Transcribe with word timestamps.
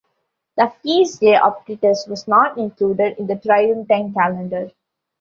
The 0.57 0.73
feast 0.81 1.19
day 1.19 1.35
of 1.37 1.63
Titus 1.67 2.07
was 2.07 2.27
not 2.27 2.57
included 2.57 3.19
in 3.19 3.27
the 3.27 3.35
Tridentine 3.35 4.11
Calendar. 4.15 4.71